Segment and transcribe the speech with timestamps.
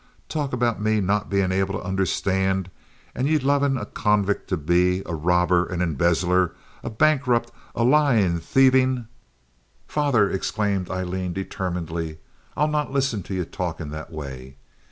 [0.29, 2.71] Talk about me not bein' able to understand,
[3.13, 8.39] and ye lovin' a convict to be, a robber, an embezzler, a bankrupt, a lyin',
[8.39, 9.05] thavin'—"
[9.87, 12.17] "Father!" exclaimed Aileen, determinedly.
[12.57, 14.55] "I'll not listen to you talking that way.